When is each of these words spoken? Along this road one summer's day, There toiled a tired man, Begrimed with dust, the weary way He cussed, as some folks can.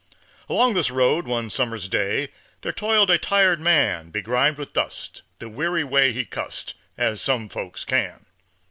Along 0.49 0.73
this 0.73 0.89
road 0.89 1.27
one 1.27 1.51
summer's 1.51 1.87
day, 1.87 2.29
There 2.61 2.71
toiled 2.71 3.11
a 3.11 3.19
tired 3.19 3.59
man, 3.59 4.09
Begrimed 4.09 4.57
with 4.57 4.73
dust, 4.73 5.21
the 5.37 5.47
weary 5.47 5.83
way 5.83 6.11
He 6.11 6.25
cussed, 6.25 6.73
as 6.97 7.21
some 7.21 7.47
folks 7.49 7.85
can. 7.85 8.25